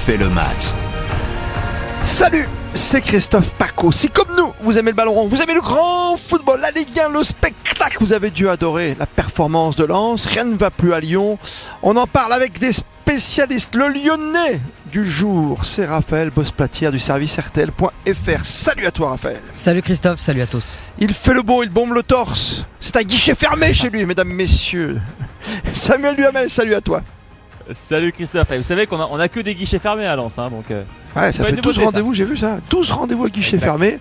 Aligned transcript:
refait 0.00 0.16
le 0.16 0.30
match. 0.30 0.72
Salut, 2.04 2.48
c'est 2.72 3.02
Christophe 3.02 3.50
Paco. 3.52 3.92
Si 3.92 4.08
comme 4.08 4.28
nous, 4.36 4.52
vous 4.62 4.78
aimez 4.78 4.92
le 4.92 4.96
ballon 4.96 5.12
rond, 5.12 5.26
vous 5.26 5.42
aimez 5.42 5.52
le 5.52 5.60
grand 5.60 6.16
football, 6.16 6.60
la 6.60 6.70
Ligue 6.70 6.98
1, 6.98 7.10
le 7.10 7.22
spectacle, 7.22 7.98
vous 8.00 8.14
avez 8.14 8.30
dû 8.30 8.48
adorer 8.48 8.96
la 8.98 9.06
performance 9.06 9.76
de 9.76 9.84
Lens, 9.84 10.24
rien 10.26 10.44
ne 10.44 10.56
va 10.56 10.70
plus 10.70 10.94
à 10.94 11.00
Lyon. 11.00 11.38
On 11.82 11.96
en 11.96 12.06
parle 12.06 12.32
avec 12.32 12.58
des 12.58 12.72
spécialistes. 12.72 13.74
Le 13.74 13.88
lyonnais 13.88 14.60
du 14.90 15.04
jour, 15.04 15.64
c'est 15.66 15.84
Raphaël 15.84 16.30
Bosplatière 16.30 16.92
du 16.92 17.00
service 17.00 17.36
RTL.fr. 17.38 18.44
Salut 18.44 18.86
à 18.86 18.90
toi 18.92 19.10
Raphaël. 19.10 19.40
Salut 19.52 19.82
Christophe, 19.82 20.20
salut 20.20 20.42
à 20.42 20.46
tous. 20.46 20.74
Il 20.98 21.12
fait 21.12 21.34
le 21.34 21.42
beau, 21.42 21.62
il 21.62 21.68
bombe 21.68 21.92
le 21.92 22.02
torse. 22.02 22.64
C'est 22.80 22.96
un 22.96 23.02
guichet 23.02 23.34
fermé 23.34 23.74
chez 23.74 23.90
lui, 23.90 24.06
mesdames, 24.06 24.32
messieurs. 24.32 25.00
Samuel 25.74 26.16
Duhamel, 26.16 26.48
salut 26.48 26.74
à 26.74 26.80
toi. 26.80 27.02
Salut 27.72 28.10
Christophe, 28.12 28.50
Et 28.50 28.56
vous 28.56 28.62
savez 28.62 28.86
qu'on 28.86 29.00
a, 29.00 29.08
on 29.10 29.20
a 29.20 29.28
que 29.28 29.38
des 29.40 29.54
guichets 29.54 29.78
fermés 29.78 30.06
à 30.06 30.16
Lens, 30.16 30.38
hein, 30.38 30.48
donc. 30.50 30.70
euh, 30.70 30.82
Ouais, 31.14 31.30
ça 31.32 31.44
fait 31.44 31.50
une 31.50 31.56
12 31.56 31.64
nouveauté, 31.78 31.84
rendez-vous, 31.84 32.14
j'ai 32.14 32.24
vu 32.24 32.36
ça. 32.36 32.58
12 32.70 32.90
rendez-vous 32.92 33.24
à 33.24 33.28
guichet 33.28 33.56
Exact. 33.56 33.66
fermé. 33.66 33.98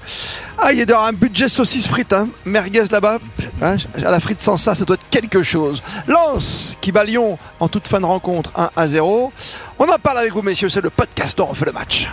Ah, 0.57 0.71
il 0.71 0.79
y 0.79 0.81
a 0.81 0.85
d'ailleurs 0.85 1.03
un 1.05 1.13
budget 1.13 1.47
saucisse 1.47 1.87
frites, 1.87 2.13
hein. 2.13 2.27
merguez 2.45 2.83
là-bas. 2.91 3.19
Hein, 3.61 3.77
à 4.05 4.11
la 4.11 4.19
frite 4.19 4.41
sans 4.41 4.57
ça, 4.57 4.75
ça 4.75 4.85
doit 4.85 4.95
être 4.95 5.09
quelque 5.09 5.43
chose. 5.43 5.81
Lance 6.07 6.75
qui 6.81 6.91
bat 6.91 7.03
Lyon 7.03 7.37
en 7.59 7.67
toute 7.67 7.87
fin 7.87 7.99
de 7.99 8.05
rencontre 8.05 8.51
1 8.59 8.69
à 8.75 8.87
0. 8.87 9.31
On 9.79 9.85
en 9.85 9.97
parle 9.97 10.19
avec 10.19 10.33
vous, 10.33 10.41
messieurs, 10.41 10.69
c'est 10.69 10.81
le 10.81 10.89
podcast 10.89 11.37
dont 11.37 11.47
on 11.49 11.53
fait 11.53 11.65
le 11.65 11.71
match. 11.71 12.07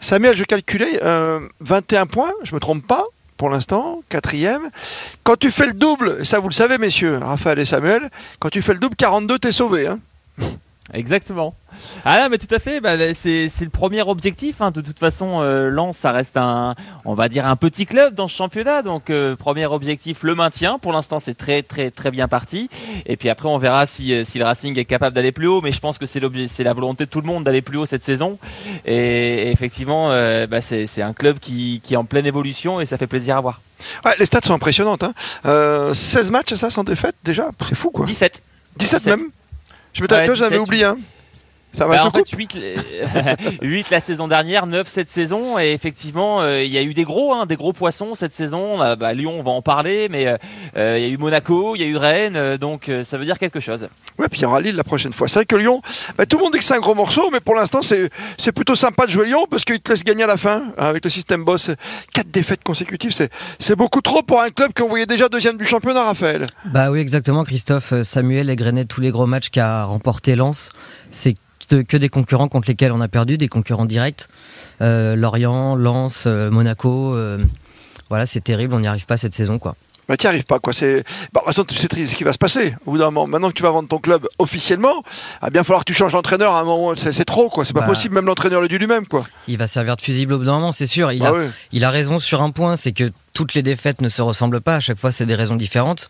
Samuel, 0.00 0.36
je 0.36 0.44
calculais 0.44 1.00
euh, 1.02 1.40
21 1.60 2.06
points, 2.06 2.32
je 2.44 2.54
me 2.54 2.60
trompe 2.60 2.86
pas 2.86 3.04
pour 3.38 3.48
l'instant, 3.48 4.02
quatrième. 4.10 4.68
Quand 5.22 5.36
tu 5.36 5.50
fais 5.50 5.68
le 5.68 5.72
double, 5.72 6.26
ça 6.26 6.40
vous 6.40 6.48
le 6.48 6.54
savez 6.54 6.76
messieurs, 6.76 7.18
Raphaël 7.18 7.58
et 7.60 7.64
Samuel, 7.64 8.10
quand 8.38 8.50
tu 8.50 8.60
fais 8.60 8.74
le 8.74 8.80
double, 8.80 8.96
42, 8.96 9.38
t'es 9.38 9.52
sauvé. 9.52 9.86
Hein 9.86 9.98
Exactement. 10.94 11.54
Ah 12.04 12.22
non, 12.22 12.28
mais 12.30 12.38
tout 12.38 12.52
à 12.54 12.58
fait. 12.58 12.80
Bah, 12.80 12.96
c'est 13.14 13.48
le 13.60 13.68
premier 13.68 14.00
objectif. 14.02 14.62
hein. 14.62 14.70
De 14.70 14.80
toute 14.80 14.98
façon, 14.98 15.40
euh, 15.42 15.68
Lens, 15.68 15.96
ça 15.98 16.12
reste 16.12 16.36
un, 16.38 16.74
on 17.04 17.12
va 17.14 17.28
dire 17.28 17.46
un 17.46 17.56
petit 17.56 17.84
club 17.84 18.14
dans 18.14 18.26
ce 18.26 18.34
championnat. 18.36 18.80
Donc, 18.82 19.10
euh, 19.10 19.36
premier 19.36 19.66
objectif, 19.66 20.22
le 20.22 20.34
maintien. 20.34 20.78
Pour 20.78 20.92
l'instant, 20.92 21.18
c'est 21.20 21.36
très 21.36 21.62
très 21.62 21.90
très 21.90 22.10
bien 22.10 22.26
parti. 22.26 22.70
Et 23.04 23.16
puis 23.18 23.28
après, 23.28 23.48
on 23.48 23.58
verra 23.58 23.86
si, 23.86 24.14
euh, 24.14 24.24
si 24.24 24.38
le 24.38 24.44
Racing 24.44 24.78
est 24.78 24.86
capable 24.86 25.14
d'aller 25.14 25.30
plus 25.32 25.46
haut. 25.46 25.60
Mais 25.60 25.72
je 25.72 25.80
pense 25.80 25.98
que 25.98 26.06
c'est 26.06 26.20
l'objet- 26.20 26.48
c'est 26.48 26.64
la 26.64 26.72
volonté 26.72 27.04
de 27.04 27.10
tout 27.10 27.20
le 27.20 27.26
monde 27.26 27.44
d'aller 27.44 27.62
plus 27.62 27.76
haut 27.76 27.86
cette 27.86 28.02
saison. 28.02 28.38
Et, 28.86 28.94
et 28.94 29.50
effectivement, 29.50 30.10
euh, 30.10 30.46
bah, 30.46 30.62
c'est 30.62 31.02
un 31.02 31.12
club 31.12 31.38
qui, 31.38 31.80
qui 31.84 31.94
est 31.94 31.98
en 31.98 32.04
pleine 32.04 32.26
évolution 32.26 32.80
et 32.80 32.86
ça 32.86 32.96
fait 32.96 33.06
plaisir 33.06 33.36
à 33.36 33.40
voir. 33.42 33.60
Ouais, 34.06 34.14
les 34.18 34.24
stats 34.26 34.40
sont 34.44 34.54
impressionnantes. 34.54 35.02
Hein. 35.04 35.12
Euh, 35.46 35.92
16 35.92 36.30
matchs, 36.30 36.54
ça, 36.54 36.70
sans 36.70 36.82
défaite, 36.82 37.14
déjà 37.24 37.50
C'est 37.68 37.74
fou, 37.74 37.90
quoi. 37.90 38.06
17. 38.06 38.42
17 38.76 38.98
17. 39.04 39.16
même 39.18 39.28
Je 39.92 40.02
me 40.02 40.08
t'avais 40.08 40.28
Ouais, 40.28 40.34
j'avais 40.36 40.56
17, 40.58 40.66
oublié. 40.66 40.84
Hein. 40.84 40.98
Ça 41.72 41.86
va, 41.86 41.96
Bah, 41.96 42.06
en 42.06 42.10
fait, 42.10 42.28
8, 42.28 42.58
8 43.62 43.90
la 43.90 44.00
saison 44.00 44.26
dernière, 44.26 44.66
9 44.66 44.88
cette 44.88 45.08
saison. 45.08 45.58
Et 45.58 45.72
effectivement, 45.72 46.40
euh, 46.40 46.62
il 46.62 46.70
y 46.70 46.78
a 46.78 46.82
eu 46.82 46.94
des 46.94 47.04
gros, 47.04 47.34
hein, 47.34 47.46
des 47.46 47.56
gros 47.56 47.72
poissons 47.72 48.14
cette 48.14 48.32
saison. 48.32 48.82
Euh, 48.82 48.96
bah, 48.96 49.12
Lyon, 49.12 49.34
on 49.38 49.42
va 49.42 49.50
en 49.50 49.62
parler, 49.62 50.08
mais 50.10 50.26
euh, 50.26 50.36
euh, 50.76 50.96
il 50.98 51.02
y 51.06 51.06
a 51.06 51.08
eu 51.08 51.18
Monaco, 51.18 51.76
il 51.76 51.80
y 51.82 51.84
a 51.84 51.86
eu 51.86 51.96
Rennes, 51.96 52.56
donc 52.56 52.88
euh, 52.88 53.04
ça 53.04 53.18
veut 53.18 53.24
dire 53.24 53.38
quelque 53.38 53.60
chose. 53.60 53.88
Ouais, 54.18 54.28
puis 54.28 54.40
il 54.40 54.42
y 54.42 54.46
aura 54.46 54.60
Lille 54.60 54.76
la 54.76 54.84
prochaine 54.84 55.12
fois. 55.12 55.28
C'est 55.28 55.40
vrai 55.40 55.46
que 55.46 55.56
Lyon, 55.56 55.82
bah, 56.16 56.26
tout 56.26 56.38
le 56.38 56.44
monde 56.44 56.52
dit 56.52 56.58
que 56.58 56.64
c'est 56.64 56.74
un 56.74 56.80
gros 56.80 56.94
morceau, 56.94 57.30
mais 57.30 57.40
pour 57.40 57.54
l'instant, 57.54 57.82
c'est 57.82 58.10
c'est 58.38 58.52
plutôt 58.52 58.74
sympa 58.74 59.06
de 59.06 59.12
jouer 59.12 59.26
Lyon 59.26 59.46
parce 59.50 59.64
qu'ils 59.64 59.80
te 59.80 59.92
laissent 59.92 60.04
gagner 60.04 60.24
à 60.24 60.26
la 60.26 60.36
fin 60.36 60.62
hein, 60.78 60.86
avec 60.88 61.04
le 61.04 61.10
système 61.10 61.44
boss. 61.44 61.70
Quatre 62.12 62.30
défaites 62.30 62.64
consécutives, 62.64 63.12
c'est 63.12 63.30
c'est 63.58 63.76
beaucoup 63.76 64.00
trop 64.00 64.22
pour 64.22 64.40
un 64.40 64.50
club 64.50 64.72
qu'on 64.74 64.88
voyait 64.88 65.06
déjà 65.06 65.28
deuxième 65.28 65.56
du 65.56 65.66
championnat, 65.66 66.04
Raphaël. 66.04 66.46
Bah 66.64 66.90
oui, 66.90 67.00
exactement, 67.00 67.44
Christophe. 67.44 67.92
Samuel 68.02 68.50
égrenait 68.50 68.86
tous 68.86 69.00
les 69.00 69.10
gros 69.10 69.26
matchs 69.26 69.50
qu'a 69.50 69.84
remporté 69.84 70.34
Lens. 70.34 70.70
C'est 71.12 71.36
que 71.68 71.82
que 71.82 71.96
des 71.96 72.08
concurrents 72.08 72.48
contre 72.48 72.68
lesquels 72.68 72.92
on 72.92 73.00
a 73.00 73.08
perdu, 73.08 73.38
des 73.38 73.48
concurrents 73.48 73.86
directs. 73.86 74.26
Euh, 74.80 75.16
Lorient, 75.16 75.74
Lens, 75.76 76.24
euh, 76.26 76.50
Monaco. 76.50 77.14
euh, 77.14 77.38
voilà, 78.08 78.26
c'est 78.26 78.40
terrible, 78.40 78.74
on 78.74 78.80
n'y 78.80 78.86
arrive 78.86 79.06
pas 79.06 79.16
cette 79.16 79.34
saison, 79.34 79.58
quoi. 79.58 79.74
Bah, 80.08 80.16
t'y 80.16 80.26
arrives 80.26 80.46
pas, 80.46 80.58
quoi. 80.58 80.72
C'est, 80.72 81.02
bah, 81.02 81.02
de 81.34 81.38
toute 81.40 81.44
façon, 81.48 81.64
tu 81.64 81.74
sais 81.74 82.06
ce 82.06 82.14
qui 82.14 82.24
va 82.24 82.32
se 82.32 82.38
passer. 82.38 82.74
Au 82.86 82.92
bout 82.92 82.96
d'un 82.98 83.10
moment, 83.10 83.26
maintenant 83.26 83.48
que 83.50 83.54
tu 83.54 83.62
vas 83.62 83.70
vendre 83.70 83.88
ton 83.88 83.98
club 83.98 84.26
officiellement, 84.38 85.02
il 85.42 85.44
va 85.44 85.50
bien 85.50 85.62
falloir 85.64 85.84
que 85.84 85.92
tu 85.92 85.94
changes 85.94 86.12
l'entraîneur 86.14 86.54
à 86.54 86.60
un 86.60 86.64
moment. 86.64 86.96
C'est, 86.96 87.12
c'est 87.12 87.26
trop, 87.26 87.50
quoi. 87.50 87.66
C'est 87.66 87.74
pas 87.74 87.80
Bah. 87.80 87.86
possible, 87.86 88.14
même 88.14 88.24
l'entraîneur 88.24 88.62
le 88.62 88.68
dit 88.68 88.78
lui-même, 88.78 89.06
quoi. 89.06 89.22
Il 89.48 89.58
va 89.58 89.66
servir 89.66 89.96
de 89.96 90.00
fusible 90.00 90.32
au 90.32 90.38
bout 90.38 90.46
d'un 90.46 90.52
moment, 90.54 90.72
c'est 90.72 90.86
sûr. 90.86 91.12
Il, 91.12 91.18
Bah 91.20 91.34
a, 91.36 91.42
il 91.72 91.84
a 91.84 91.90
raison 91.90 92.18
sur 92.20 92.40
un 92.40 92.50
point, 92.50 92.76
c'est 92.76 92.92
que 92.92 93.12
toutes 93.34 93.52
les 93.52 93.62
défaites 93.62 94.00
ne 94.00 94.08
se 94.08 94.22
ressemblent 94.22 94.62
pas. 94.62 94.76
À 94.76 94.80
chaque 94.80 94.98
fois, 94.98 95.12
c'est 95.12 95.26
des 95.26 95.34
raisons 95.34 95.56
différentes. 95.56 96.08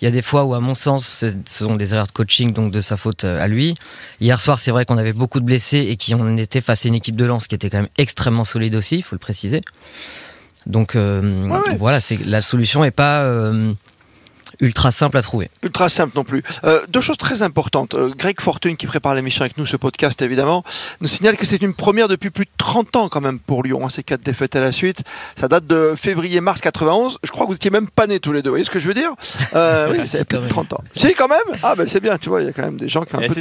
Il 0.00 0.04
y 0.04 0.08
a 0.08 0.10
des 0.10 0.22
fois 0.22 0.44
où, 0.44 0.54
à 0.54 0.60
mon 0.60 0.74
sens, 0.74 1.06
ce 1.06 1.30
sont 1.46 1.76
des 1.76 1.94
erreurs 1.94 2.06
de 2.06 2.12
coaching, 2.12 2.52
donc 2.52 2.70
de 2.70 2.80
sa 2.80 2.96
faute 2.96 3.24
euh, 3.24 3.42
à 3.42 3.48
lui. 3.48 3.74
Hier 4.20 4.40
soir, 4.40 4.58
c'est 4.58 4.70
vrai 4.70 4.84
qu'on 4.84 4.98
avait 4.98 5.14
beaucoup 5.14 5.40
de 5.40 5.44
blessés 5.44 5.78
et 5.78 5.96
qu'on 5.96 6.36
était 6.36 6.60
face 6.60 6.84
à 6.84 6.88
une 6.88 6.94
équipe 6.94 7.16
de 7.16 7.24
lance 7.24 7.46
qui 7.46 7.54
était 7.54 7.70
quand 7.70 7.78
même 7.78 7.88
extrêmement 7.96 8.44
solide 8.44 8.76
aussi, 8.76 8.96
il 8.96 9.02
faut 9.02 9.14
le 9.14 9.20
préciser. 9.20 9.62
Donc 10.66 10.96
euh, 10.96 11.46
ouais. 11.46 11.76
voilà, 11.76 12.00
c'est 12.00 12.18
la 12.26 12.42
solution 12.42 12.82
n'est 12.82 12.90
pas 12.90 13.20
euh, 13.20 13.72
ultra 14.60 14.90
simple 14.90 15.16
à 15.18 15.22
trouver. 15.22 15.50
ultra 15.62 15.88
simple 15.88 16.12
non 16.16 16.24
plus. 16.24 16.42
Euh, 16.64 16.80
deux 16.88 17.00
choses 17.00 17.16
très 17.16 17.42
importantes. 17.42 17.94
Euh, 17.94 18.10
Greg 18.16 18.40
Fortune, 18.40 18.76
qui 18.76 18.86
prépare 18.86 19.14
l'émission 19.14 19.42
avec 19.42 19.56
nous, 19.58 19.66
ce 19.66 19.76
podcast 19.76 20.20
évidemment, 20.22 20.64
nous 21.00 21.08
signale 21.08 21.36
que 21.36 21.46
c'est 21.46 21.62
une 21.62 21.74
première 21.74 22.08
depuis 22.08 22.30
plus 22.30 22.44
de 22.44 22.50
30 22.58 22.96
ans 22.96 23.08
quand 23.08 23.20
même 23.20 23.38
pour 23.38 23.62
Lyon, 23.62 23.84
hein, 23.86 23.88
ces 23.90 24.02
quatre 24.02 24.22
défaites 24.22 24.56
à 24.56 24.60
la 24.60 24.72
suite. 24.72 25.02
Ça 25.36 25.48
date 25.48 25.66
de 25.66 25.94
février-mars 25.96 26.60
91. 26.60 27.18
Je 27.22 27.30
crois 27.30 27.44
que 27.46 27.50
vous 27.50 27.56
étiez 27.56 27.70
même 27.70 27.88
pas 27.88 28.06
nés 28.06 28.20
tous 28.20 28.32
les 28.32 28.42
deux. 28.42 28.50
Vous 28.50 28.54
voyez 28.54 28.64
ce 28.64 28.70
que 28.70 28.80
je 28.80 28.88
veux 28.88 28.94
dire 28.94 29.12
euh, 29.54 29.88
Oui, 29.92 29.98
c'est 30.06 30.24
plus 30.24 30.36
quand 30.36 30.42
de 30.42 30.46
même. 30.46 30.50
30 30.50 30.72
ans. 30.74 30.84
Si, 30.94 31.14
quand 31.14 31.28
même 31.28 31.58
Ah, 31.62 31.74
ben 31.74 31.86
c'est 31.86 32.00
bien, 32.00 32.18
tu 32.18 32.28
vois, 32.28 32.40
il 32.42 32.46
y 32.46 32.48
a 32.48 32.52
quand 32.52 32.62
même 32.62 32.76
des 32.76 32.88
gens 32.88 33.02
qui 33.02 33.14
ont 33.14 33.18
un 33.18 33.22
Et 33.22 33.28
peu 33.28 33.34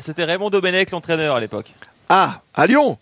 c'était 0.00 0.24
Raymond 0.24 0.50
Domenech, 0.50 0.90
l'entraîneur 0.90 1.36
à 1.36 1.40
l'époque. 1.40 1.72
Ah, 2.08 2.40
à 2.54 2.66
Lyon 2.66 2.98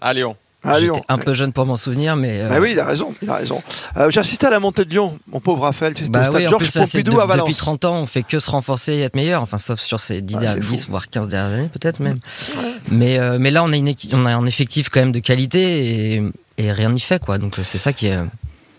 À 0.00 0.12
Lyon. 0.12 0.36
Lyon. 0.64 0.94
J'étais 0.94 1.06
un 1.08 1.18
peu 1.18 1.32
jeune 1.32 1.52
pour 1.52 1.64
m'en 1.66 1.76
souvenir, 1.76 2.16
mais. 2.16 2.40
euh, 2.42 2.48
Bah 2.48 2.58
oui, 2.60 2.70
il 2.72 2.80
a 2.80 2.84
raison, 2.84 3.14
il 3.22 3.30
a 3.30 3.36
raison. 3.36 3.62
Euh, 3.96 4.10
J'ai 4.10 4.20
assisté 4.20 4.46
à 4.46 4.50
la 4.50 4.60
montée 4.60 4.84
de 4.84 4.90
Lyon, 4.90 5.18
mon 5.32 5.40
pauvre 5.40 5.62
Raphaël. 5.62 5.94
C'était 5.96 6.10
Bah 6.10 6.20
au 6.20 6.24
stade 6.26 6.42
oui, 6.42 6.48
Georges 6.48 6.72
Pompidou 6.72 7.12
de- 7.12 7.18
à 7.18 7.26
Valence. 7.26 7.46
Depuis 7.46 7.56
30 7.56 7.84
ans, 7.86 7.96
on 7.96 8.06
fait 8.06 8.22
que 8.22 8.38
se 8.38 8.50
renforcer 8.50 8.92
et 8.94 9.00
être 9.02 9.14
meilleur. 9.16 9.42
Enfin, 9.42 9.58
sauf 9.58 9.80
sur 9.80 10.00
ces 10.00 10.20
10, 10.20 10.34
Ah, 10.36 10.40
dernières- 10.40 10.62
c'est 10.62 10.68
fou. 10.68 10.74
10 10.74 10.88
voire 10.88 11.08
15 11.08 11.28
dernières 11.28 11.58
années, 11.58 11.68
peut-être 11.72 12.00
même. 12.00 12.18
Mais, 12.90 13.18
euh, 13.18 13.38
mais 13.40 13.50
là, 13.50 13.64
on 13.64 13.72
a, 13.72 13.76
une 13.76 13.94
on 14.12 14.26
a 14.26 14.34
un 14.34 14.46
effectif 14.46 14.88
quand 14.90 15.00
même 15.00 15.12
de 15.12 15.20
qualité 15.20 16.14
et, 16.16 16.22
et 16.58 16.72
rien 16.72 16.90
n'y 16.90 17.00
fait, 17.00 17.22
quoi. 17.24 17.38
Donc, 17.38 17.58
euh, 17.58 17.62
c'est 17.64 17.78
ça 17.78 17.92
qui 17.92 18.08
est 18.08 18.16
euh, 18.16 18.24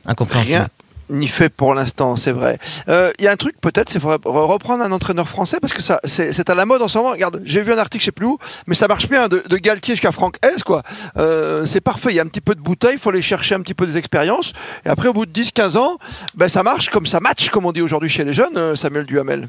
incompréhensible. 0.05 0.57
Rien 0.57 0.67
n'y 1.11 1.27
fait 1.27 1.49
pour 1.49 1.73
l'instant, 1.73 2.15
c'est 2.15 2.31
vrai. 2.31 2.57
Euh, 2.89 3.11
Il 3.19 3.25
y 3.25 3.27
a 3.27 3.31
un 3.31 3.35
truc 3.35 3.55
peut-être, 3.61 3.89
c'est 3.89 4.01
reprendre 4.01 4.83
un 4.83 4.91
entraîneur 4.91 5.27
français 5.27 5.57
parce 5.61 5.73
que 5.73 5.81
ça, 5.81 5.99
c'est 6.03 6.49
à 6.49 6.55
la 6.55 6.65
mode 6.65 6.81
en 6.81 6.87
ce 6.87 6.97
moment. 6.97 7.11
Regarde, 7.11 7.41
j'ai 7.45 7.61
vu 7.61 7.73
un 7.73 7.77
article, 7.77 8.01
je 8.01 8.05
sais 8.05 8.11
plus 8.11 8.25
où, 8.25 8.37
mais 8.67 8.75
ça 8.75 8.87
marche 8.87 9.07
bien 9.07 9.27
de, 9.27 9.43
de 9.47 9.57
Galtier 9.57 9.95
jusqu'à 9.95 10.11
Franck 10.11 10.37
Hez, 10.43 10.61
quoi. 10.63 10.83
Euh, 11.17 11.65
c'est 11.65 11.81
parfait. 11.81 12.09
Il 12.11 12.15
y 12.15 12.19
a 12.19 12.23
un 12.23 12.27
petit 12.27 12.41
peu 12.41 12.55
de 12.55 12.61
bouteille, 12.61 12.93
il 12.93 12.99
faut 12.99 13.09
aller 13.09 13.21
chercher 13.21 13.55
un 13.55 13.61
petit 13.61 13.73
peu 13.73 13.85
des 13.85 13.97
expériences. 13.97 14.53
Et 14.85 14.89
après, 14.89 15.07
au 15.07 15.13
bout 15.13 15.25
de 15.25 15.31
10-15 15.31 15.77
ans, 15.77 15.97
ben, 16.35 16.47
ça 16.47 16.63
marche 16.63 16.89
comme 16.89 17.05
ça 17.05 17.19
match, 17.19 17.49
comme 17.49 17.65
on 17.65 17.71
dit 17.71 17.81
aujourd'hui 17.81 18.09
chez 18.09 18.23
les 18.23 18.33
jeunes, 18.33 18.57
euh, 18.57 18.75
Samuel 18.75 19.05
Duhamel. 19.05 19.47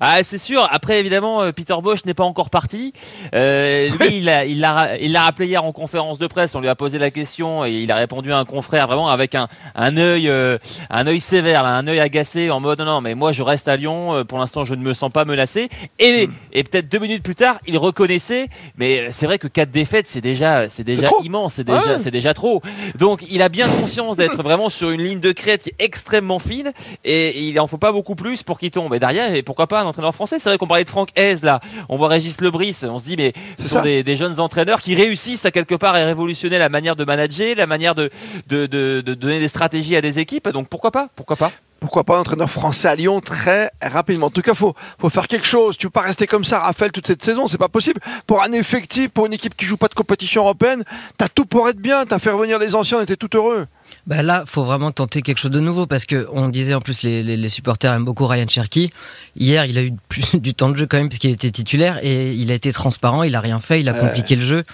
Ah, 0.00 0.22
c'est 0.22 0.38
sûr. 0.38 0.66
Après, 0.70 0.98
évidemment, 0.98 1.42
euh, 1.42 1.52
Peter 1.52 1.74
Bosch 1.82 2.04
n'est 2.06 2.14
pas 2.14 2.24
encore 2.24 2.50
parti. 2.50 2.92
Euh, 3.34 3.88
lui, 4.00 4.16
il 4.18 4.24
l'a 4.24 4.44
il 4.46 4.66
il 5.00 5.16
rappelé 5.16 5.48
hier 5.48 5.64
en 5.64 5.72
conférence 5.72 6.18
de 6.18 6.26
presse. 6.26 6.54
On 6.54 6.60
lui 6.60 6.68
a 6.68 6.74
posé 6.74 6.98
la 6.98 7.10
question 7.10 7.64
et 7.64 7.72
il 7.72 7.92
a 7.92 7.96
répondu 7.96 8.32
à 8.32 8.38
un 8.38 8.44
confrère 8.44 8.86
vraiment 8.86 9.08
avec 9.08 9.34
un 9.34 9.48
un 9.74 9.96
œil 9.96 10.28
euh, 10.28 10.58
un 10.88 11.06
œil 11.06 11.20
sévère, 11.20 11.62
là, 11.62 11.70
un 11.70 11.86
œil 11.86 12.00
agacé, 12.00 12.50
en 12.50 12.60
mode 12.60 12.78
non, 12.80 12.86
non, 12.86 13.00
mais 13.00 13.14
moi 13.14 13.32
je 13.32 13.42
reste 13.42 13.68
à 13.68 13.76
Lyon. 13.76 14.24
Pour 14.26 14.38
l'instant, 14.38 14.64
je 14.64 14.74
ne 14.74 14.82
me 14.82 14.94
sens 14.94 15.10
pas 15.12 15.24
menacé. 15.24 15.68
Et 15.98 16.26
Hmm. 16.28 16.32
et 16.52 16.64
peut-être 16.64 16.88
deux 16.88 16.98
minutes 16.98 17.22
plus 17.22 17.34
tard, 17.34 17.58
il 17.66 17.78
reconnaissait. 17.78 18.48
Mais 18.76 19.10
c'est 19.12 19.26
vrai 19.26 19.38
que 19.38 19.48
quatre 19.48 19.70
défaites, 19.70 20.06
c'est 20.06 20.20
déjà 20.20 20.68
c'est 20.68 20.84
déjà 20.84 21.08
immense, 21.24 21.54
c'est 21.54 21.64
déjà 21.64 21.80
Ouais. 21.80 21.98
c'est 21.98 22.10
déjà 22.10 22.34
trop. 22.34 22.62
Donc, 22.98 23.24
il 23.30 23.42
a 23.42 23.48
bien 23.48 23.68
conscience 23.68 24.16
d'être 24.16 24.42
vraiment 24.42 24.68
sur 24.70 24.90
une 24.90 25.02
ligne 25.02 25.20
de 25.20 25.32
crête 25.32 25.62
qui 25.62 25.68
est 25.70 25.76
extrêmement 25.84 26.38
fine 26.38 26.72
et 27.04 27.38
il 27.40 27.58
en 27.60 27.66
faut 27.66 27.78
pas 27.78 27.92
beaucoup 27.92 28.14
plus 28.14 28.42
pour 28.42 28.58
qu'il 28.58 28.70
tombe. 28.70 28.92
Et 28.94 28.98
derrière, 28.98 29.34
et 29.34 29.42
pourquoi 29.42 29.66
pas 29.66 29.84
français 30.12 30.38
C'est 30.38 30.48
vrai 30.48 30.58
qu'on 30.58 30.66
parlait 30.66 30.84
de 30.84 30.88
Franck 30.88 31.10
Hez 31.16 31.36
là, 31.42 31.60
on 31.88 31.96
voit 31.96 32.08
Régis 32.08 32.40
Lebris, 32.40 32.78
on 32.84 32.98
se 32.98 33.04
dit 33.04 33.16
mais 33.16 33.32
ce 33.58 33.68
sont 33.68 33.82
des, 33.82 34.02
des 34.02 34.16
jeunes 34.16 34.40
entraîneurs 34.40 34.80
qui 34.80 34.94
réussissent 34.94 35.44
à 35.44 35.50
quelque 35.50 35.74
part 35.74 35.94
à 35.94 35.98
révolutionner 35.98 36.58
la 36.58 36.68
manière 36.68 36.96
de 36.96 37.04
manager, 37.04 37.54
la 37.56 37.66
manière 37.66 37.94
de, 37.94 38.10
de, 38.48 38.66
de, 38.66 39.02
de 39.04 39.14
donner 39.14 39.40
des 39.40 39.48
stratégies 39.48 39.96
à 39.96 40.00
des 40.00 40.18
équipes. 40.18 40.48
Donc 40.48 40.68
pourquoi 40.68 40.90
pas? 40.90 41.08
Pourquoi 41.16 41.36
pas? 41.36 41.52
Pourquoi 41.80 42.04
pas 42.04 42.18
un 42.18 42.20
entraîneur 42.20 42.50
français 42.50 42.88
à 42.88 42.94
Lyon 42.94 43.20
très 43.20 43.70
rapidement? 43.80 44.26
En 44.26 44.30
tout 44.30 44.42
cas, 44.42 44.52
faut 44.52 44.74
faut 44.98 45.08
faire 45.08 45.26
quelque 45.26 45.46
chose. 45.46 45.78
Tu 45.78 45.86
peux 45.86 45.90
pas 45.90 46.02
rester 46.02 46.26
comme 46.26 46.44
ça, 46.44 46.58
Raphaël, 46.58 46.92
toute 46.92 47.06
cette 47.06 47.24
saison? 47.24 47.48
C'est 47.48 47.56
pas 47.56 47.68
possible. 47.68 48.00
Pour 48.26 48.42
un 48.42 48.52
effectif, 48.52 49.08
pour 49.08 49.24
une 49.24 49.32
équipe 49.32 49.56
qui 49.56 49.64
joue 49.64 49.78
pas 49.78 49.88
de 49.88 49.94
compétition 49.94 50.42
européenne, 50.42 50.84
t'as 51.16 51.28
tout 51.28 51.46
pour 51.46 51.66
être 51.70 51.78
bien. 51.78 52.04
T'as 52.04 52.18
fait 52.18 52.30
revenir 52.32 52.58
les 52.58 52.74
anciens, 52.74 52.98
on 52.98 53.02
était 53.02 53.16
tout 53.16 53.34
heureux. 53.34 53.66
Bah 54.06 54.22
là, 54.22 54.44
faut 54.46 54.64
vraiment 54.64 54.90
tenter 54.90 55.22
quelque 55.22 55.38
chose 55.38 55.50
de 55.50 55.60
nouveau 55.60 55.86
parce 55.86 56.04
que 56.04 56.26
on 56.32 56.48
disait 56.48 56.74
en 56.74 56.80
plus 56.80 57.02
les, 57.02 57.22
les, 57.22 57.48
supporters 57.48 57.92
aiment 57.92 58.04
beaucoup 58.04 58.26
Ryan 58.26 58.48
Cherky. 58.48 58.92
Hier, 59.36 59.64
il 59.66 59.78
a 59.78 59.82
eu 59.82 59.92
plus 60.08 60.24
du 60.38 60.54
temps 60.54 60.70
de 60.70 60.76
jeu 60.76 60.86
quand 60.86 60.98
même 60.98 61.08
parce 61.08 61.18
qu'il 61.18 61.30
était 61.30 61.50
titulaire 61.50 61.98
et 62.02 62.32
il 62.32 62.50
a 62.50 62.54
été 62.54 62.72
transparent. 62.72 63.22
Il 63.22 63.34
a 63.34 63.40
rien 63.40 63.58
fait, 63.58 63.80
il 63.80 63.88
a 63.88 63.92
compliqué 63.92 64.36
le 64.36 64.44
jeu. 64.44 64.64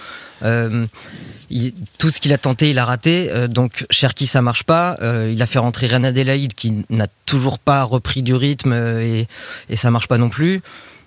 Euh, 0.43 0.85
tout 1.97 2.09
ce 2.09 2.19
qu'il 2.19 2.33
a 2.33 2.37
tenté, 2.37 2.69
il 2.69 2.79
a 2.79 2.85
raté. 2.85 3.29
Euh, 3.29 3.47
donc 3.47 3.85
Cherki, 3.89 4.27
ça 4.27 4.41
marche 4.41 4.63
pas. 4.63 4.97
Euh, 5.01 5.31
il 5.33 5.41
a 5.41 5.45
fait 5.45 5.59
rentrer 5.59 5.87
René 5.87 6.09
Adelaide 6.09 6.53
qui 6.53 6.85
n'a 6.89 7.07
toujours 7.25 7.59
pas 7.59 7.83
repris 7.83 8.21
du 8.21 8.35
rythme 8.35 8.73
et, 8.73 9.27
et 9.69 9.75
ça 9.75 9.91
marche 9.91 10.07
pas 10.07 10.17
non 10.17 10.29
plus. 10.29 10.61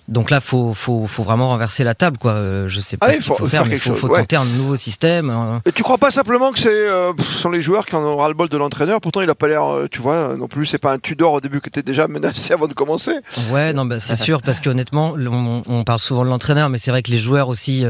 Donc 0.07 0.29
là, 0.29 0.41
faut, 0.41 0.73
faut, 0.73 1.07
faut, 1.07 1.23
vraiment 1.23 1.49
renverser 1.49 1.83
la 1.83 1.95
table, 1.95 2.17
quoi. 2.17 2.33
Euh, 2.33 2.67
je 2.67 2.81
sais 2.81 2.97
pas 2.97 3.07
ah 3.09 3.13
ce 3.13 3.17
qu'il 3.17 3.33
faut, 3.33 3.47
faire, 3.47 3.65
mais 3.65 3.75
il 3.75 3.79
faut, 3.79 4.07
tenter 4.07 4.35
un 4.35 4.45
nouveau 4.45 4.75
système. 4.75 5.29
Hein. 5.29 5.61
Et 5.65 5.71
tu 5.71 5.83
crois 5.83 5.97
pas 5.97 6.11
simplement 6.11 6.51
que 6.51 6.59
c'est 6.59 6.69
euh, 6.69 7.13
sont 7.19 7.49
les 7.49 7.61
joueurs 7.61 7.85
qui 7.85 7.95
en 7.95 8.03
aura 8.03 8.27
le 8.27 8.33
bol 8.33 8.49
de 8.49 8.57
l'entraîneur? 8.57 8.99
Pourtant, 8.99 9.21
il 9.21 9.29
a 9.29 9.35
pas 9.35 9.47
l'air, 9.47 9.63
euh, 9.63 9.87
tu 9.89 10.01
vois, 10.01 10.35
non 10.35 10.47
plus. 10.47 10.65
C'est 10.65 10.79
pas 10.79 10.91
un 10.91 10.99
Tudor 10.99 11.33
au 11.33 11.41
début 11.41 11.61
que 11.61 11.69
tu 11.69 11.81
déjà 11.83 12.07
menacé 12.07 12.53
avant 12.53 12.67
de 12.67 12.73
commencer. 12.73 13.13
Ouais, 13.51 13.73
non, 13.73 13.85
bah, 13.85 13.99
c'est 13.99 14.15
sûr, 14.15 14.41
parce 14.41 14.59
qu'honnêtement, 14.59 15.13
on, 15.15 15.61
on, 15.67 15.83
parle 15.83 15.99
souvent 15.99 16.25
de 16.25 16.29
l'entraîneur, 16.29 16.69
mais 16.69 16.77
c'est 16.77 16.91
vrai 16.91 17.03
que 17.03 17.11
les 17.11 17.19
joueurs 17.19 17.47
aussi. 17.47 17.85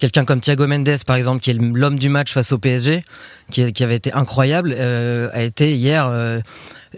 Quelqu'un 0.00 0.24
comme 0.24 0.40
Thiago 0.40 0.66
Mendes, 0.66 1.04
par 1.06 1.14
exemple, 1.14 1.40
qui 1.40 1.50
est 1.50 1.56
l'homme 1.60 1.96
du 1.96 2.08
match 2.08 2.32
face 2.32 2.50
au 2.50 2.58
PSG, 2.58 3.04
qui, 3.52 3.72
qui 3.72 3.84
avait 3.84 3.94
été 3.94 4.12
incroyable, 4.12 4.72
a 4.72 5.42
été 5.42 5.76
hier 5.76 6.10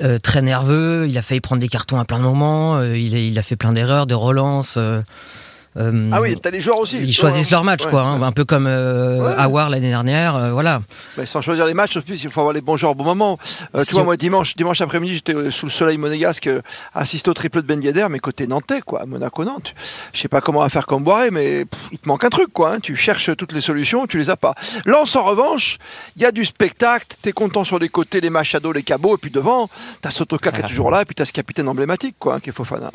euh, 0.03 0.19
très 0.19 0.43
nerveux. 0.43 1.07
Il 1.09 1.17
a 1.19 1.23
failli 1.23 1.41
prendre 1.41 1.61
des 1.61 1.69
cartons 1.69 1.99
à 1.99 2.05
plein 2.05 2.19
de 2.19 2.25
moments. 2.25 2.77
Euh, 2.77 2.97
il, 2.97 3.15
a, 3.15 3.19
il, 3.19 3.39
a, 3.39 3.43
fait 3.43 3.57
plein 3.57 3.73
d'erreurs, 3.73 4.07
de 4.07 4.15
relances. 4.15 4.79
Euh, 5.77 6.11
ah 6.13 6.21
oui, 6.21 6.37
t'as 6.41 6.51
les 6.51 6.61
joueurs 6.61 6.79
aussi. 6.79 6.99
Ils 6.99 7.13
choisissent 7.13 7.51
leur 7.51 7.65
match, 7.65 7.85
quoi. 7.87 8.03
Hein, 8.03 8.23
un 8.23 8.33
peu 8.33 8.45
comme 8.45 8.67
euh, 8.67 9.35
Awar 9.37 9.71
l'année 9.71 9.89
dernière, 9.89 10.37
euh, 10.37 10.53
voilà. 10.53 10.83
Mais 11.19 11.27
sans 11.27 11.43
choisir 11.43 11.67
les 11.67 11.75
matchs, 11.75 11.99
il 12.09 12.31
faut 12.31 12.41
avoir 12.41 12.53
les 12.53 12.61
bons 12.61 12.77
joueurs 12.77 12.93
au 12.93 12.95
bon 12.95 13.05
moment. 13.05 13.39
tu 13.87 13.95
vois, 13.95 14.05
moi 14.05 14.17
dimanche, 14.17 14.55
dimanche 14.55 14.81
après-midi, 14.81 15.15
j'étais 15.17 15.51
sous 15.51 15.67
le 15.67 15.73
soleil 15.73 15.99
monégasque, 15.99 16.49
assisté 16.95 17.29
au 17.31 17.35
triple 17.35 17.63
de 17.63 17.67
Ben 17.67 17.83
Yedder, 17.83 18.07
mais 18.09 18.21
côté 18.21 18.47
nantais, 18.47 18.83
quoi, 18.83 19.05
Monaco-Nantes. 19.07 19.75
Je 20.13 20.21
sais 20.21 20.29
pas 20.29 20.41
comment 20.41 20.61
on 20.61 20.63
va 20.63 20.69
faire 20.69 20.87
comme 20.87 21.03
Boiré, 21.03 21.31
mais 21.31 21.65
il 21.91 21.99
te 21.99 22.09
manque 22.09 22.25
un 22.25 22.31
truc, 22.31 22.53
quoi. 22.53 22.75
Hein. 22.75 22.81
Tu 22.81 22.95
cherches 22.95 23.37
toutes 23.37 23.53
les 23.53 23.61
solutions, 23.61 24.07
tu 24.07 24.19
les 24.19 24.31
as 24.31 24.37
pas. 24.37 24.55
Lance 24.85 25.17
en 25.17 25.25
revanche, 25.25 25.79
il 26.17 26.23
y 26.23 26.25
a 26.25 26.31
du 26.31 26.45
spectacle. 26.45 27.07
T'es 27.21 27.33
content 27.33 27.65
sur 27.65 27.81
les 27.81 27.89
côtés, 27.89 28.21
les 28.21 28.31
Machado, 28.31 28.73
les 28.73 28.83
Cabots, 28.85 29.17
et 29.17 29.19
puis 29.19 29.31
devant, 29.31 29.69
t'as 30.01 30.11
Sotoka 30.11 30.53
qui 30.53 30.61
est 30.61 30.63
toujours 30.69 30.93
là, 30.93 31.03
et 31.03 31.05
puis 31.05 31.17
t'as 31.17 31.25
ce 31.25 31.33
capitaine 31.33 31.69
emblématique, 31.69 32.15
quoi, 32.19 32.37
hein, 32.37 32.41
qui 32.41 32.51
est 32.51 32.53
Fofana. 32.53 32.93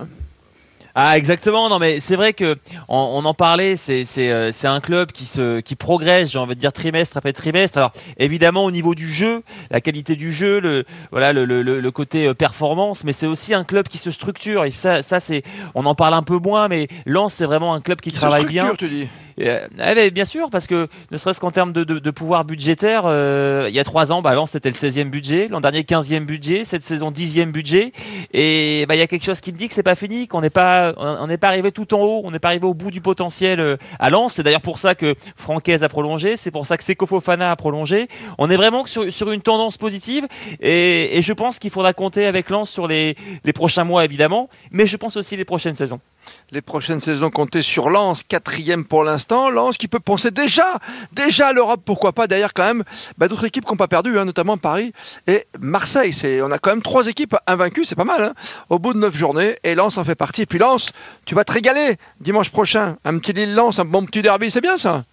Ah 0.95 1.17
exactement. 1.17 1.69
Non 1.69 1.79
mais 1.79 1.99
c'est 1.99 2.15
vrai 2.15 2.33
que 2.33 2.57
on, 2.87 3.23
en 3.23 3.33
parlait 3.33 3.75
c'est 3.75 4.05
c'est 4.05 4.31
euh, 4.31 4.51
c'est 4.51 4.67
un 4.67 4.79
club 4.79 5.11
qui 5.11 5.25
se 5.25 5.59
qui 5.59 5.75
progresse 5.75 6.31
j'ai 6.31 6.39
envie 6.39 6.55
de 6.55 6.59
dire 6.59 6.73
trimestre 6.73 7.17
après 7.17 7.33
trimestre. 7.33 7.77
Alors 7.77 7.91
évidemment 8.17 8.63
au 8.65 8.71
niveau 8.71 8.95
du 8.95 9.07
jeu 9.07 9.43
la 9.71 9.81
qualité 9.81 10.15
du 10.15 10.31
jeu 10.31 10.59
le 10.59 10.85
voilà 11.11 11.33
le, 11.33 11.45
le, 11.45 11.61
le 11.61 11.91
côté 11.91 12.27
euh, 12.27 12.33
performance 12.33 13.03
mais 13.03 13.13
c'est 13.13 13.27
aussi 13.27 13.53
un 13.53 13.63
club 13.63 13.87
qui 13.87 13.97
se 13.97 14.11
structure. 14.11 14.65
Et 14.65 14.71
ça 14.71 15.03
ça 15.03 15.19
c'est 15.19 15.43
on 15.75 15.85
en 15.85 15.95
parle 15.95 16.13
un 16.13 16.23
peu 16.23 16.37
moins 16.37 16.67
mais 16.67 16.87
Lens 17.05 17.33
c'est 17.33 17.45
vraiment 17.45 17.73
un 17.73 17.81
club 17.81 18.01
qui, 18.01 18.11
travaille 18.11 18.45
bien. 18.45 18.73
tu 18.77 18.87
dis. 18.89 19.07
Euh, 19.39 20.09
bien 20.11 20.25
sûr, 20.25 20.49
parce 20.49 20.67
que 20.67 20.87
ne 21.11 21.17
serait-ce 21.17 21.39
qu'en 21.39 21.51
termes 21.51 21.73
de, 21.73 22.11
pouvoir 22.11 22.43
budgétaire, 22.45 23.03
euh, 23.05 23.67
il 23.69 23.75
y 23.75 23.79
a 23.79 23.83
trois 23.83 24.11
ans, 24.11 24.21
bah, 24.21 24.35
c'était 24.47 24.69
le 24.69 24.75
16e 24.75 25.09
budget, 25.09 25.47
l'an 25.47 25.61
dernier 25.61 25.81
15e 25.81 26.25
budget, 26.25 26.63
cette 26.63 26.81
saison 26.81 27.11
10e 27.11 27.51
budget, 27.51 27.91
et 28.33 28.85
bah, 28.87 28.95
il 28.95 28.99
y 28.99 29.01
a 29.01 29.07
quelque 29.07 29.23
chose 29.23 29.41
qui 29.41 29.51
me 29.51 29.57
dit 29.57 29.67
que 29.67 29.73
c'est 29.73 29.83
pas 29.83 29.95
fini, 29.95 30.27
qu'on 30.27 30.41
n'est 30.41 30.49
pas, 30.49 30.93
on 30.97 31.27
n'est 31.27 31.37
pas 31.37 31.47
arrivé 31.47 31.71
tout 31.71 31.93
en 31.93 32.01
haut, 32.01 32.21
on 32.23 32.31
n'est 32.31 32.39
pas 32.39 32.49
arrivé 32.49 32.65
au 32.65 32.73
bout 32.73 32.91
du 32.91 33.01
potentiel 33.01 33.59
euh, 33.59 33.77
à 33.99 34.09
Lens. 34.09 34.33
C'est 34.33 34.43
d'ailleurs 34.43 34.61
pour 34.61 34.79
ça 34.79 34.95
que 34.95 35.15
Francaise 35.35 35.83
a 35.83 35.89
prolongé, 35.89 36.35
c'est 36.35 36.51
pour 36.51 36.65
ça 36.65 36.77
que 36.77 36.83
Seko 36.83 37.07
a 37.27 37.55
prolongé. 37.55 38.07
On 38.37 38.49
est 38.49 38.57
vraiment 38.57 38.85
sur, 38.85 39.31
une 39.31 39.41
tendance 39.41 39.77
positive, 39.77 40.27
et, 40.59 41.17
et 41.17 41.21
je 41.21 41.33
pense 41.33 41.59
qu'il 41.59 41.71
faudra 41.71 41.93
compter 41.93 42.25
avec 42.25 42.49
Lens 42.49 42.69
sur 42.69 42.87
les, 42.87 43.15
les 43.45 43.53
prochains 43.53 43.83
mois 43.83 44.05
évidemment, 44.05 44.49
mais 44.71 44.85
je 44.85 44.97
pense 44.97 45.17
aussi 45.17 45.37
les 45.37 45.45
prochaines 45.45 45.75
saisons 45.75 45.99
les 46.51 46.61
prochaines 46.61 47.01
saisons 47.01 47.29
comptées 47.29 47.61
sur 47.61 47.89
Lens, 47.89 48.23
quatrième 48.23 48.85
pour 48.85 49.03
l'instant. 49.03 49.49
Lens 49.49 49.77
qui 49.77 49.87
peut 49.87 49.99
penser 49.99 50.31
déjà, 50.31 50.79
déjà 51.13 51.47
à 51.47 51.53
l'Europe, 51.53 51.81
pourquoi 51.85 52.13
pas. 52.13 52.27
Derrière 52.27 52.53
quand 52.53 52.63
même 52.63 52.83
bah, 53.17 53.27
d'autres 53.27 53.45
équipes 53.45 53.65
qui 53.65 53.71
n'ont 53.71 53.77
pas 53.77 53.87
perdu, 53.87 54.17
hein, 54.17 54.25
notamment 54.25 54.57
Paris 54.57 54.93
et 55.27 55.45
Marseille. 55.59 56.13
C'est, 56.13 56.41
on 56.41 56.51
a 56.51 56.59
quand 56.59 56.71
même 56.71 56.81
trois 56.81 57.07
équipes 57.07 57.35
invaincues, 57.47 57.85
c'est 57.85 57.95
pas 57.95 58.03
mal. 58.03 58.23
Hein, 58.23 58.33
au 58.69 58.79
bout 58.79 58.93
de 58.93 58.99
neuf 58.99 59.15
journées, 59.15 59.55
et 59.63 59.75
Lens 59.75 59.97
en 59.97 60.03
fait 60.03 60.15
partie. 60.15 60.43
Et 60.43 60.45
puis 60.45 60.59
Lens, 60.59 60.91
tu 61.25 61.35
vas 61.35 61.43
te 61.43 61.51
régaler 61.51 61.97
dimanche 62.19 62.49
prochain. 62.49 62.97
Un 63.05 63.17
petit 63.19 63.33
Lille-Lens, 63.33 63.79
un 63.79 63.85
bon 63.85 64.05
petit 64.05 64.21
derby, 64.21 64.51
c'est 64.51 64.61
bien 64.61 64.77
ça. 64.77 65.03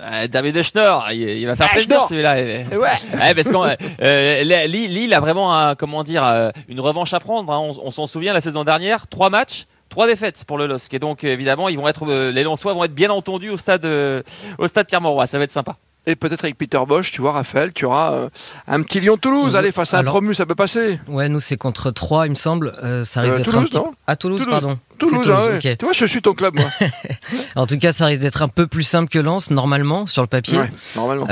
Euh, 0.00 0.26
David 0.26 0.62
Schnorr, 0.62 1.12
il, 1.12 1.46
va 1.46 1.54
faire 1.56 1.68
ah, 1.70 1.74
plaisir 1.74 2.02
celui-là. 2.02 2.34
Ouais. 2.34 3.34
parce 3.34 3.48
que 3.48 4.02
euh, 4.02 4.66
Lille, 4.66 5.14
a 5.14 5.20
vraiment, 5.20 5.74
comment 5.76 6.02
dire, 6.02 6.24
euh, 6.24 6.50
une 6.68 6.80
revanche 6.80 7.14
à 7.14 7.20
prendre. 7.20 7.52
Hein. 7.52 7.58
On, 7.58 7.86
on 7.86 7.90
s'en 7.90 8.06
souvient 8.06 8.32
la 8.32 8.40
saison 8.40 8.64
dernière, 8.64 9.06
trois 9.06 9.30
matchs, 9.30 9.66
Trois 9.94 10.08
défaites 10.08 10.44
pour 10.44 10.58
le 10.58 10.66
LOSC. 10.66 10.92
Et 10.94 10.98
donc, 10.98 11.22
évidemment, 11.22 11.68
ils 11.68 11.76
vont 11.76 11.86
être, 11.86 12.04
euh, 12.08 12.32
les 12.32 12.42
Lensois 12.42 12.74
vont 12.74 12.82
être 12.82 12.96
bien 12.96 13.10
entendus 13.10 13.50
au 13.50 13.56
stade, 13.56 13.84
euh, 13.84 14.24
au 14.58 14.66
stade 14.66 14.88
Pierre-Mauroy. 14.88 15.28
Ça 15.28 15.38
va 15.38 15.44
être 15.44 15.52
sympa. 15.52 15.76
Et 16.04 16.16
peut-être 16.16 16.42
avec 16.42 16.58
Peter 16.58 16.80
Bosch, 16.84 17.12
tu 17.12 17.20
vois, 17.20 17.30
Raphaël, 17.30 17.72
tu 17.72 17.84
auras 17.84 18.12
euh, 18.14 18.28
un 18.66 18.82
petit 18.82 18.98
Lyon-Toulouse. 18.98 19.54
Allez, 19.54 19.70
face 19.70 19.94
à 19.94 20.00
un 20.00 20.02
promu, 20.02 20.34
ça 20.34 20.46
peut 20.46 20.56
passer. 20.56 20.98
Ouais, 21.06 21.28
nous, 21.28 21.38
c'est 21.38 21.56
contre 21.56 21.92
3, 21.92 22.26
il 22.26 22.30
me 22.30 22.34
semble. 22.34 22.72
ça 23.04 23.20
risque 23.20 23.36
d'être 23.36 23.56
un 23.56 23.62
petit... 23.62 23.78
À 24.08 24.16
Toulouse, 24.16 24.44
pardon. 24.50 24.80
Toulouse, 24.98 25.30
ah 25.32 25.58
Tu 25.60 25.84
vois, 25.84 25.92
je 25.92 26.06
suis 26.06 26.22
ton 26.22 26.34
club, 26.34 26.58
moi. 26.58 26.68
en 27.54 27.68
tout 27.68 27.78
cas, 27.78 27.92
ça 27.92 28.06
risque 28.06 28.20
d'être 28.20 28.42
un 28.42 28.48
peu 28.48 28.66
plus 28.66 28.82
simple 28.82 29.08
que 29.08 29.20
Lens, 29.20 29.52
normalement, 29.52 30.08
sur 30.08 30.22
le 30.22 30.28
papier. 30.28 30.58
Ouais, 30.58 30.72
normalement. 30.96 31.28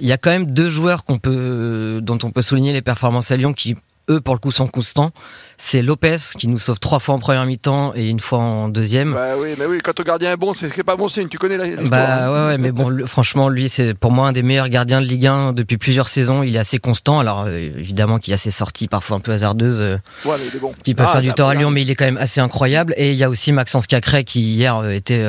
Il 0.00 0.06
y 0.06 0.12
a 0.12 0.16
quand 0.16 0.30
même 0.30 0.46
deux 0.46 0.70
joueurs 0.70 1.04
qu'on 1.04 1.18
peut, 1.18 2.00
dont 2.02 2.18
on 2.22 2.30
peut 2.30 2.42
souligner 2.42 2.72
les 2.72 2.82
performances 2.82 3.30
à 3.30 3.36
Lyon 3.36 3.52
qui 3.52 3.76
eux, 4.10 4.20
pour 4.20 4.34
le 4.34 4.40
coup, 4.40 4.50
sont 4.50 4.66
constants. 4.66 5.12
C'est 5.58 5.82
Lopez 5.82 6.16
qui 6.38 6.48
nous 6.48 6.58
sauve 6.58 6.80
trois 6.80 6.98
fois 6.98 7.14
en 7.14 7.18
première 7.18 7.46
mi-temps 7.46 7.92
et 7.94 8.08
une 8.08 8.20
fois 8.20 8.40
en 8.40 8.68
deuxième. 8.68 9.14
Bah 9.14 9.36
oui, 9.38 9.50
mais 9.58 9.66
oui, 9.66 9.78
quand 9.82 9.92
ton 9.92 10.02
gardien 10.02 10.32
est 10.32 10.36
bon, 10.36 10.54
c'est 10.54 10.82
pas 10.82 10.96
bon 10.96 11.08
signe. 11.08 11.28
Tu 11.28 11.38
connais 11.38 11.56
l'histoire. 11.56 11.88
Bah 11.88 12.24
hein. 12.24 12.32
ouais, 12.32 12.46
ouais, 12.48 12.58
mais 12.58 12.72
bon, 12.72 13.06
franchement, 13.06 13.48
lui, 13.48 13.68
c'est 13.68 13.94
pour 13.94 14.10
moi 14.10 14.28
un 14.28 14.32
des 14.32 14.42
meilleurs 14.42 14.68
gardiens 14.68 15.00
de 15.00 15.06
Ligue 15.06 15.26
1 15.26 15.52
depuis 15.52 15.78
plusieurs 15.78 16.08
saisons. 16.08 16.42
Il 16.42 16.56
est 16.56 16.58
assez 16.58 16.78
constant. 16.78 17.20
Alors, 17.20 17.44
euh, 17.46 17.56
évidemment 17.56 18.18
qu'il 18.18 18.32
y 18.32 18.34
a 18.34 18.38
ses 18.38 18.50
sorties 18.50 18.88
parfois 18.88 19.18
un 19.18 19.20
peu 19.20 19.32
hasardeuses 19.32 19.80
euh, 19.80 19.98
ouais, 20.24 20.36
mais 20.38 20.46
il 20.50 20.56
est 20.56 20.60
bon. 20.60 20.72
qui 20.82 20.94
peuvent 20.94 21.06
ah, 21.08 21.12
faire 21.12 21.22
du 21.22 21.32
tort 21.32 21.48
à 21.48 21.54
Lyon, 21.54 21.70
mais 21.70 21.82
il 21.82 21.90
est 21.90 21.94
quand 21.94 22.04
même 22.04 22.18
assez 22.18 22.40
incroyable. 22.40 22.94
Et 22.96 23.12
il 23.12 23.16
y 23.16 23.24
a 23.24 23.30
aussi 23.30 23.52
Maxence 23.52 23.86
Cacré 23.86 24.24
qui, 24.24 24.40
hier, 24.40 24.76
euh, 24.78 24.90
était 24.90 25.24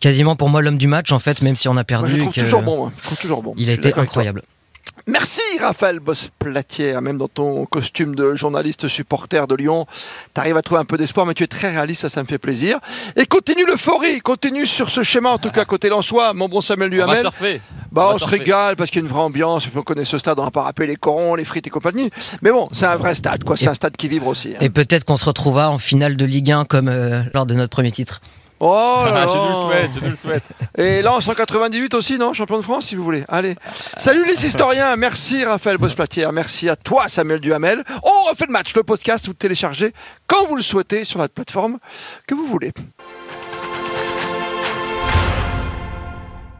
quasiment 0.00 0.36
pour 0.36 0.48
moi 0.48 0.62
l'homme 0.62 0.78
du 0.78 0.86
match, 0.86 1.12
en 1.12 1.18
fait, 1.18 1.42
même 1.42 1.56
si 1.56 1.68
on 1.68 1.76
a 1.76 1.84
perdu. 1.84 2.12
je 2.12 2.16
trouve 2.18 2.32
toujours 2.32 2.62
bon. 2.62 2.92
Je 2.98 3.04
trouve 3.04 3.18
toujours 3.18 3.42
bon. 3.42 3.54
Il 3.56 3.70
a 3.70 3.72
été 3.72 3.94
incroyable. 3.94 4.42
Merci 5.08 5.40
Raphaël 5.60 6.00
Boss-Platière, 6.00 7.00
même 7.00 7.16
dans 7.16 7.28
ton 7.28 7.64
costume 7.64 8.16
de 8.16 8.34
journaliste 8.34 8.88
supporter 8.88 9.46
de 9.46 9.54
Lyon, 9.54 9.86
tu 10.34 10.40
arrives 10.40 10.56
à 10.56 10.62
trouver 10.62 10.80
un 10.80 10.84
peu 10.84 10.96
d'espoir, 10.96 11.26
mais 11.26 11.34
tu 11.34 11.44
es 11.44 11.46
très 11.46 11.70
réaliste, 11.70 12.02
ça, 12.02 12.08
ça 12.08 12.22
me 12.22 12.26
fait 12.26 12.38
plaisir. 12.38 12.80
Et 13.14 13.24
continue 13.24 13.64
l'euphorie, 13.66 14.18
continue 14.18 14.66
sur 14.66 14.90
ce 14.90 15.04
schéma, 15.04 15.30
en 15.30 15.38
tout 15.38 15.50
cas 15.50 15.64
côté 15.64 15.90
Lensois, 15.90 16.34
mon 16.34 16.48
bon 16.48 16.60
Samuel 16.60 16.90
Duhamel. 16.90 17.10
On 17.10 17.14
va 17.14 17.20
surfer. 17.20 17.60
Bah, 17.92 18.10
on, 18.12 18.18
se 18.18 18.24
régale 18.24 18.74
parce 18.74 18.90
qu'il 18.90 19.00
y 19.00 19.04
a 19.04 19.06
une 19.06 19.12
vraie 19.12 19.22
ambiance. 19.22 19.68
On 19.76 19.82
connaît 19.82 20.04
ce 20.04 20.18
stade, 20.18 20.40
on 20.40 20.44
va 20.44 20.50
pas 20.50 20.64
rappeler 20.64 20.88
les 20.88 20.96
corons, 20.96 21.36
les 21.36 21.44
frites 21.44 21.68
et 21.68 21.70
compagnie. 21.70 22.10
Mais 22.42 22.50
bon, 22.50 22.68
c'est 22.72 22.86
un 22.86 22.96
vrai 22.96 23.14
stade, 23.14 23.44
quoi. 23.44 23.56
C'est 23.56 23.68
un 23.68 23.74
stade 23.74 23.96
qui 23.96 24.08
vibre 24.08 24.26
aussi. 24.26 24.54
Hein. 24.56 24.58
Et 24.60 24.70
peut-être 24.70 25.04
qu'on 25.04 25.16
se 25.16 25.24
retrouvera 25.24 25.70
en 25.70 25.78
finale 25.78 26.16
de 26.16 26.24
Ligue 26.24 26.50
1 26.50 26.64
comme 26.64 26.88
euh, 26.88 27.22
lors 27.32 27.46
de 27.46 27.54
notre 27.54 27.70
premier 27.70 27.92
titre. 27.92 28.20
Oh 28.60 29.02
là 29.06 29.26
je 29.28 29.36
nous 29.36 29.48
le 29.48 29.54
souhaite, 29.54 29.90
je 29.94 30.00
nous 30.00 30.10
le 30.10 30.16
souhaite. 30.16 30.44
Et 30.78 31.02
là, 31.02 31.12
en 31.14 31.20
198 31.20 31.94
aussi, 31.94 32.18
non 32.18 32.32
Champion 32.32 32.56
de 32.56 32.62
France, 32.62 32.86
si 32.86 32.94
vous 32.94 33.04
voulez. 33.04 33.24
Allez. 33.28 33.54
Salut 33.96 34.24
les 34.26 34.46
historiens. 34.46 34.96
Merci 34.96 35.44
Raphaël 35.44 35.78
Bosplatière. 35.78 36.32
Merci 36.32 36.68
à 36.68 36.76
toi, 36.76 37.08
Samuel 37.08 37.40
Duhamel. 37.40 37.82
On 38.02 38.30
refait 38.30 38.46
le 38.46 38.52
match, 38.52 38.74
le 38.74 38.82
podcast, 38.82 39.26
vous 39.26 39.34
téléchargez 39.34 39.92
quand 40.26 40.46
vous 40.46 40.56
le 40.56 40.62
souhaitez 40.62 41.04
sur 41.04 41.18
la 41.18 41.28
plateforme 41.28 41.78
que 42.26 42.34
vous 42.34 42.46
voulez. 42.46 42.72